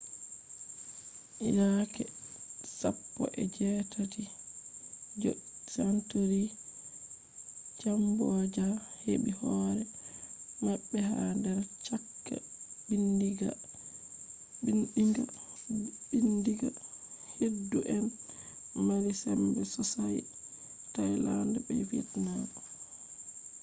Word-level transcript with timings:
yake 1.57 2.03
18th 2.79 5.43
century 5.75 6.41
cambodia 7.79 8.67
heɓi 9.03 9.31
hore 9.41 9.83
maɓɓe 10.63 10.97
ha 11.09 11.17
der 11.43 11.59
chaka 11.85 12.35
ɓiɗɗinga 14.63 16.69
keddu 17.37 17.79
en 17.95 18.05
mari 18.87 19.11
sembe 19.23 19.61
sossai 19.73 20.19
thailand 20.93 21.53
be 21.65 21.73
vietnam 21.89 22.43